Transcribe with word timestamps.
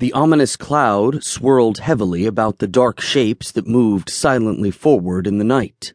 The 0.00 0.12
ominous 0.12 0.54
cloud 0.54 1.24
swirled 1.24 1.78
heavily 1.78 2.24
about 2.24 2.58
the 2.58 2.68
dark 2.68 3.00
shapes 3.00 3.50
that 3.50 3.66
moved 3.66 4.10
silently 4.10 4.70
forward 4.70 5.26
in 5.26 5.38
the 5.38 5.44
night. 5.44 5.92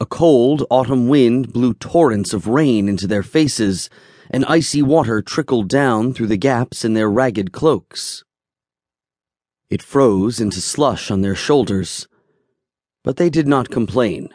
A 0.00 0.06
cold 0.06 0.64
autumn 0.70 1.06
wind 1.06 1.52
blew 1.52 1.74
torrents 1.74 2.32
of 2.32 2.46
rain 2.46 2.88
into 2.88 3.06
their 3.06 3.22
faces, 3.22 3.90
and 4.30 4.42
icy 4.46 4.80
water 4.80 5.20
trickled 5.20 5.68
down 5.68 6.14
through 6.14 6.28
the 6.28 6.38
gaps 6.38 6.82
in 6.82 6.94
their 6.94 7.10
ragged 7.10 7.52
cloaks. 7.52 8.24
It 9.68 9.82
froze 9.82 10.40
into 10.40 10.62
slush 10.62 11.10
on 11.10 11.20
their 11.20 11.34
shoulders, 11.34 12.08
but 13.02 13.18
they 13.18 13.28
did 13.28 13.46
not 13.46 13.68
complain. 13.68 14.30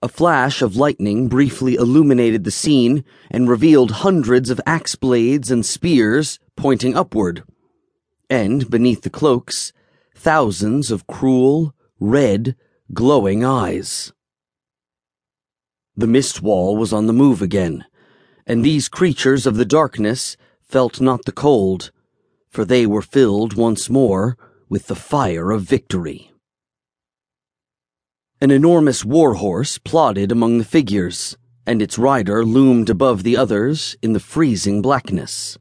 A 0.00 0.08
flash 0.08 0.62
of 0.62 0.76
lightning 0.76 1.28
briefly 1.28 1.74
illuminated 1.74 2.44
the 2.44 2.50
scene 2.50 3.04
and 3.30 3.46
revealed 3.46 3.90
hundreds 3.90 4.48
of 4.48 4.58
axe 4.64 4.94
blades 4.94 5.50
and 5.50 5.66
spears 5.66 6.38
pointing 6.56 6.96
upward 6.96 7.44
and 8.30 8.70
beneath 8.70 9.02
the 9.02 9.10
cloaks, 9.10 9.72
thousands 10.14 10.90
of 10.90 11.06
cruel, 11.06 11.74
red, 12.00 12.56
glowing 12.92 13.44
eyes. 13.44 14.12
The 15.96 16.06
mist 16.06 16.42
wall 16.42 16.76
was 16.76 16.92
on 16.92 17.06
the 17.06 17.12
move 17.12 17.42
again, 17.42 17.84
and 18.46 18.64
these 18.64 18.88
creatures 18.88 19.46
of 19.46 19.56
the 19.56 19.64
darkness 19.64 20.36
felt 20.62 21.00
not 21.00 21.24
the 21.24 21.32
cold, 21.32 21.90
for 22.48 22.64
they 22.64 22.86
were 22.86 23.02
filled 23.02 23.54
once 23.54 23.90
more 23.90 24.36
with 24.68 24.86
the 24.86 24.94
fire 24.94 25.50
of 25.50 25.62
victory. 25.62 26.30
An 28.40 28.50
enormous 28.50 29.04
war 29.04 29.34
horse 29.34 29.78
plodded 29.78 30.30
among 30.30 30.58
the 30.58 30.64
figures, 30.64 31.36
and 31.66 31.82
its 31.82 31.98
rider 31.98 32.44
loomed 32.44 32.88
above 32.88 33.22
the 33.22 33.36
others 33.36 33.96
in 34.00 34.12
the 34.12 34.20
freezing 34.20 34.80
blackness. 34.80 35.58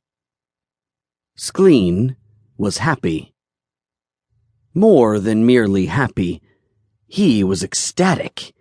Skleen 1.35 2.15
was 2.57 2.79
happy. 2.79 3.33
More 4.73 5.19
than 5.19 5.45
merely 5.45 5.87
happy, 5.87 6.41
he 7.07 7.43
was 7.43 7.63
ecstatic. 7.63 8.53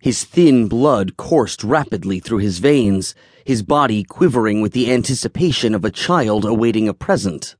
His 0.00 0.24
thin 0.24 0.66
blood 0.66 1.16
coursed 1.16 1.62
rapidly 1.62 2.18
through 2.18 2.38
his 2.38 2.58
veins, 2.58 3.14
his 3.44 3.62
body 3.62 4.02
quivering 4.02 4.60
with 4.60 4.72
the 4.72 4.92
anticipation 4.92 5.74
of 5.74 5.84
a 5.84 5.90
child 5.90 6.44
awaiting 6.44 6.88
a 6.88 6.94
present. 6.94 7.56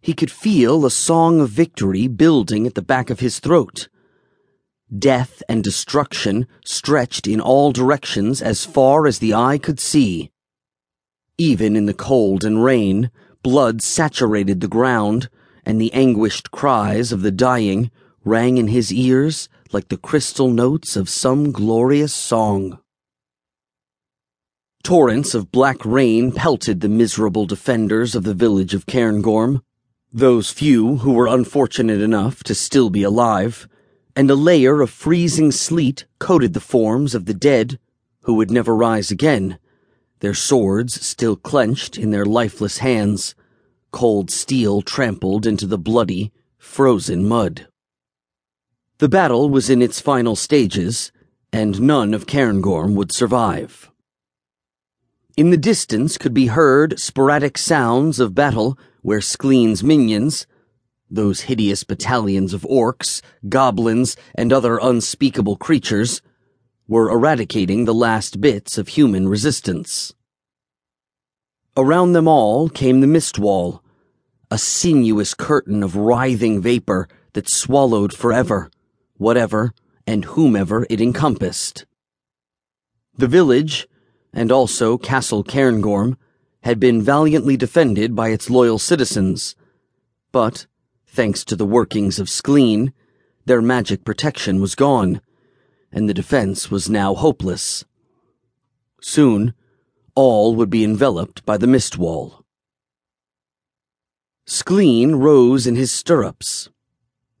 He 0.00 0.14
could 0.14 0.30
feel 0.30 0.86
a 0.86 0.90
song 0.90 1.40
of 1.40 1.50
victory 1.50 2.06
building 2.06 2.66
at 2.66 2.74
the 2.76 2.82
back 2.82 3.10
of 3.10 3.20
his 3.20 3.40
throat. 3.40 3.88
Death 4.96 5.42
and 5.48 5.64
destruction 5.64 6.46
stretched 6.64 7.26
in 7.26 7.40
all 7.40 7.72
directions 7.72 8.40
as 8.40 8.64
far 8.64 9.08
as 9.08 9.18
the 9.18 9.34
eye 9.34 9.58
could 9.58 9.80
see. 9.80 10.30
Even 11.38 11.74
in 11.74 11.86
the 11.86 11.94
cold 11.94 12.44
and 12.44 12.62
rain, 12.62 13.10
Blood 13.46 13.80
saturated 13.80 14.60
the 14.60 14.66
ground, 14.66 15.28
and 15.64 15.80
the 15.80 15.92
anguished 15.92 16.50
cries 16.50 17.12
of 17.12 17.22
the 17.22 17.30
dying 17.30 17.92
rang 18.24 18.58
in 18.58 18.66
his 18.66 18.92
ears 18.92 19.48
like 19.70 19.86
the 19.86 19.96
crystal 19.96 20.50
notes 20.50 20.96
of 20.96 21.08
some 21.08 21.52
glorious 21.52 22.12
song. 22.12 22.80
Torrents 24.82 25.32
of 25.32 25.52
black 25.52 25.76
rain 25.84 26.32
pelted 26.32 26.80
the 26.80 26.88
miserable 26.88 27.46
defenders 27.46 28.16
of 28.16 28.24
the 28.24 28.34
village 28.34 28.74
of 28.74 28.86
Cairngorm, 28.86 29.62
those 30.12 30.50
few 30.50 30.96
who 30.96 31.12
were 31.12 31.28
unfortunate 31.28 32.00
enough 32.00 32.42
to 32.42 32.52
still 32.52 32.90
be 32.90 33.04
alive, 33.04 33.68
and 34.16 34.28
a 34.28 34.34
layer 34.34 34.80
of 34.80 34.90
freezing 34.90 35.52
sleet 35.52 36.04
coated 36.18 36.52
the 36.52 36.58
forms 36.58 37.14
of 37.14 37.26
the 37.26 37.34
dead 37.34 37.78
who 38.22 38.34
would 38.34 38.50
never 38.50 38.74
rise 38.74 39.12
again 39.12 39.60
their 40.20 40.34
swords 40.34 41.04
still 41.04 41.36
clenched 41.36 41.98
in 41.98 42.10
their 42.10 42.24
lifeless 42.24 42.78
hands, 42.78 43.34
cold 43.90 44.30
steel 44.30 44.82
trampled 44.82 45.46
into 45.46 45.66
the 45.66 45.78
bloody, 45.78 46.32
frozen 46.58 47.26
mud. 47.26 47.66
The 48.98 49.08
battle 49.08 49.50
was 49.50 49.68
in 49.68 49.82
its 49.82 50.00
final 50.00 50.36
stages, 50.36 51.12
and 51.52 51.80
none 51.80 52.14
of 52.14 52.26
Cairngorm 52.26 52.94
would 52.94 53.12
survive. 53.12 53.90
In 55.36 55.50
the 55.50 55.58
distance 55.58 56.16
could 56.16 56.32
be 56.32 56.46
heard 56.46 56.98
sporadic 56.98 57.58
sounds 57.58 58.18
of 58.18 58.34
battle 58.34 58.78
where 59.02 59.20
Skleen's 59.20 59.84
minions, 59.84 60.46
those 61.10 61.42
hideous 61.42 61.84
battalions 61.84 62.54
of 62.54 62.62
orcs, 62.62 63.20
goblins, 63.48 64.16
and 64.34 64.52
other 64.52 64.78
unspeakable 64.78 65.56
creatures, 65.56 66.22
were 66.88 67.10
eradicating 67.10 67.84
the 67.84 67.94
last 67.94 68.40
bits 68.40 68.78
of 68.78 68.88
human 68.88 69.28
resistance. 69.28 70.14
Around 71.76 72.12
them 72.12 72.28
all 72.28 72.68
came 72.68 73.00
the 73.00 73.06
mist 73.06 73.38
wall, 73.38 73.82
a 74.50 74.58
sinuous 74.58 75.34
curtain 75.34 75.82
of 75.82 75.96
writhing 75.96 76.62
vapor 76.62 77.08
that 77.32 77.48
swallowed 77.48 78.14
forever 78.14 78.70
whatever 79.18 79.72
and 80.06 80.24
whomever 80.24 80.86
it 80.90 81.00
encompassed. 81.00 81.86
The 83.16 83.26
village, 83.26 83.88
and 84.32 84.52
also 84.52 84.98
Castle 84.98 85.42
Cairngorm, 85.42 86.16
had 86.62 86.78
been 86.78 87.00
valiantly 87.02 87.56
defended 87.56 88.14
by 88.14 88.28
its 88.28 88.50
loyal 88.50 88.78
citizens, 88.78 89.54
but, 90.32 90.66
thanks 91.06 91.44
to 91.44 91.56
the 91.56 91.66
workings 91.66 92.18
of 92.18 92.28
Skleen, 92.28 92.92
their 93.46 93.62
magic 93.62 94.04
protection 94.04 94.60
was 94.60 94.74
gone 94.74 95.20
and 95.92 96.08
the 96.08 96.14
defense 96.14 96.70
was 96.70 96.90
now 96.90 97.14
hopeless. 97.14 97.84
Soon, 99.00 99.54
all 100.14 100.54
would 100.54 100.70
be 100.70 100.84
enveloped 100.84 101.44
by 101.44 101.56
the 101.56 101.66
mist 101.66 101.98
wall. 101.98 102.44
Skleen 104.46 105.20
rose 105.20 105.66
in 105.66 105.76
his 105.76 105.92
stirrups. 105.92 106.68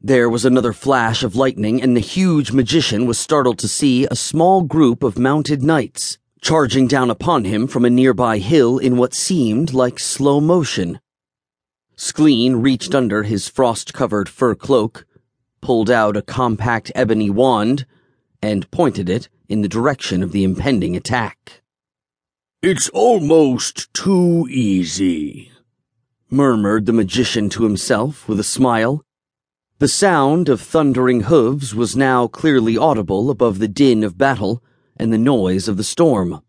There 0.00 0.28
was 0.28 0.44
another 0.44 0.72
flash 0.72 1.22
of 1.22 1.36
lightning, 1.36 1.82
and 1.82 1.96
the 1.96 2.00
huge 2.00 2.52
magician 2.52 3.06
was 3.06 3.18
startled 3.18 3.58
to 3.60 3.68
see 3.68 4.06
a 4.06 4.16
small 4.16 4.62
group 4.62 5.02
of 5.02 5.18
mounted 5.18 5.62
knights 5.62 6.18
charging 6.40 6.86
down 6.86 7.10
upon 7.10 7.44
him 7.44 7.66
from 7.66 7.84
a 7.84 7.90
nearby 7.90 8.38
hill 8.38 8.78
in 8.78 8.96
what 8.96 9.14
seemed 9.14 9.72
like 9.72 9.98
slow 9.98 10.40
motion. 10.40 11.00
Skleen 11.96 12.62
reached 12.62 12.94
under 12.94 13.22
his 13.22 13.48
frost 13.48 13.92
covered 13.92 14.28
fur 14.28 14.54
cloak, 14.54 15.06
pulled 15.60 15.90
out 15.90 16.16
a 16.16 16.22
compact 16.22 16.92
ebony 16.94 17.30
wand, 17.30 17.86
and 18.42 18.70
pointed 18.70 19.08
it 19.08 19.28
in 19.48 19.62
the 19.62 19.68
direction 19.68 20.22
of 20.22 20.32
the 20.32 20.44
impending 20.44 20.96
attack. 20.96 21.62
It's 22.62 22.88
almost 22.88 23.92
too 23.94 24.46
easy, 24.50 25.52
murmured 26.30 26.86
the 26.86 26.92
magician 26.92 27.48
to 27.50 27.64
himself 27.64 28.28
with 28.28 28.40
a 28.40 28.44
smile. 28.44 29.04
The 29.78 29.88
sound 29.88 30.48
of 30.48 30.60
thundering 30.60 31.22
hooves 31.22 31.74
was 31.74 31.94
now 31.94 32.26
clearly 32.26 32.76
audible 32.76 33.30
above 33.30 33.58
the 33.58 33.68
din 33.68 34.02
of 34.02 34.18
battle 34.18 34.62
and 34.96 35.12
the 35.12 35.18
noise 35.18 35.68
of 35.68 35.76
the 35.76 35.84
storm. 35.84 36.42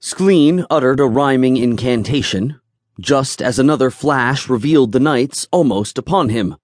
Skleen 0.00 0.66
uttered 0.70 1.00
a 1.00 1.04
rhyming 1.04 1.56
incantation, 1.56 2.60
just 3.00 3.40
as 3.42 3.58
another 3.58 3.90
flash 3.90 4.48
revealed 4.48 4.92
the 4.92 5.00
knights 5.00 5.46
almost 5.50 5.98
upon 5.98 6.30
him. 6.30 6.56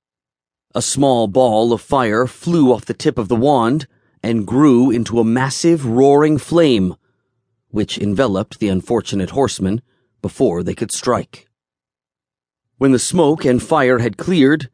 A 0.74 0.82
small 0.82 1.26
ball 1.26 1.72
of 1.72 1.80
fire 1.80 2.26
flew 2.26 2.72
off 2.72 2.84
the 2.84 2.94
tip 2.94 3.18
of 3.18 3.28
the 3.28 3.36
wand 3.36 3.86
and 4.22 4.46
grew 4.46 4.90
into 4.90 5.18
a 5.18 5.24
massive 5.24 5.86
roaring 5.86 6.38
flame, 6.38 6.94
which 7.68 7.98
enveloped 7.98 8.58
the 8.58 8.68
unfortunate 8.68 9.30
horsemen 9.30 9.82
before 10.22 10.62
they 10.62 10.74
could 10.74 10.92
strike. 10.92 11.48
When 12.78 12.92
the 12.92 12.98
smoke 12.98 13.44
and 13.44 13.62
fire 13.62 13.98
had 13.98 14.16
cleared, 14.16 14.70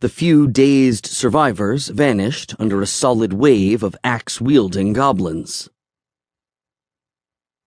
the 0.00 0.08
few 0.08 0.46
dazed 0.46 1.06
survivors 1.06 1.88
vanished 1.88 2.54
under 2.58 2.80
a 2.80 2.86
solid 2.86 3.32
wave 3.32 3.82
of 3.82 3.96
axe 4.04 4.40
wielding 4.40 4.92
goblins. 4.92 5.68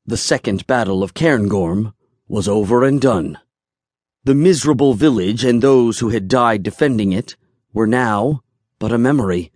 The 0.06 0.18
second 0.18 0.66
battle 0.66 1.04
of 1.04 1.14
Cairngorm 1.14 1.94
was 2.28 2.48
over 2.48 2.84
and 2.84 3.02
done. 3.02 3.38
The 4.24 4.36
miserable 4.36 4.94
village 4.94 5.44
and 5.44 5.62
those 5.62 6.00
who 6.00 6.10
had 6.10 6.28
died 6.28 6.64
defending 6.64 7.12
it 7.12 7.36
were 7.74 7.88
now 7.88 8.44
but 8.80 8.92
a 8.92 8.98
memory 8.98 9.51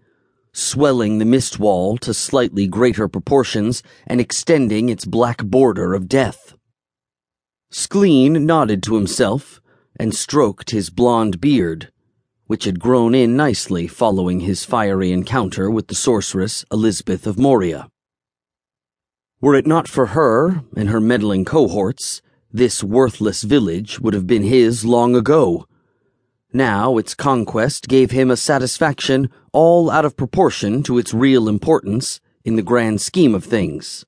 swelling 0.55 1.17
the 1.17 1.25
mist 1.25 1.59
wall 1.59 1.97
to 1.97 2.13
slightly 2.13 2.65
greater 2.65 3.09
proportions 3.09 3.83
and 4.07 4.21
extending 4.21 4.87
its 4.87 5.03
black 5.03 5.43
border 5.43 5.93
of 5.93 6.07
death. 6.07 6.55
Skleen 7.71 8.45
nodded 8.45 8.81
to 8.83 8.95
himself 8.95 9.59
and 9.99 10.15
stroked 10.15 10.69
his 10.69 10.89
blond 10.89 11.41
beard, 11.41 11.91
which 12.47 12.63
had 12.63 12.79
grown 12.79 13.13
in 13.13 13.35
nicely 13.35 13.85
following 13.85 14.41
his 14.41 14.63
fiery 14.63 15.11
encounter 15.11 15.69
with 15.69 15.87
the 15.87 15.95
sorceress 15.95 16.63
Elizabeth 16.71 17.27
of 17.27 17.37
Moria. 17.37 17.89
Were 19.41 19.55
it 19.55 19.67
not 19.67 19.89
for 19.89 20.07
her 20.07 20.63
and 20.77 20.87
her 20.87 21.01
meddling 21.01 21.43
cohorts, 21.43 22.21
this 22.49 22.81
worthless 22.81 23.43
village 23.43 23.99
would 23.99 24.13
have 24.13 24.25
been 24.25 24.43
his 24.43 24.85
long 24.85 25.17
ago 25.17 25.65
now 26.55 26.97
its 26.97 27.13
conquest 27.13 27.89
gave 27.89 28.11
him 28.11 28.31
a 28.31 28.37
satisfaction 28.37 29.29
all 29.55 29.89
out 29.89 30.03
of 30.03 30.17
proportion 30.17 30.83
to 30.83 30.97
its 30.97 31.13
real 31.13 31.47
importance 31.47 32.19
in 32.43 32.57
the 32.57 32.61
grand 32.61 32.99
scheme 32.99 33.33
of 33.33 33.45
things. 33.45 34.05